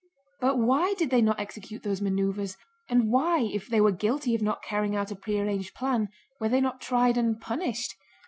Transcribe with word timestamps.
But 0.39 0.57
why 0.57 0.95
did 0.97 1.11
they 1.11 1.21
not 1.21 1.39
execute 1.39 1.83
those 1.83 2.01
maneuvers? 2.01 2.57
And 2.89 3.11
why 3.11 3.41
if 3.41 3.67
they 3.67 3.79
were 3.79 3.91
guilty 3.91 4.33
of 4.33 4.41
not 4.41 4.63
carrying 4.63 4.95
out 4.95 5.11
a 5.11 5.15
prearranged 5.15 5.75
plan 5.75 6.09
were 6.39 6.49
they 6.49 6.59
not 6.59 6.81
tried 6.81 7.19
and 7.19 7.39
punished? 7.39 7.93